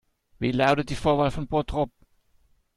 [0.39, 1.91] Wie lautet die Vorwahl von Bottrop?